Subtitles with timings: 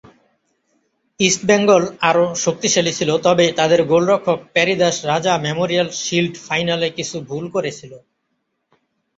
[1.19, 7.45] ইস্টবেঙ্গল আরও শক্তিশালী ছিল, তবে তাদের গোলরক্ষক পেরি দাস রাজা মেমোরিয়াল শিল্ড ফাইনালে কিছু ভুল
[7.55, 7.91] করেছিল।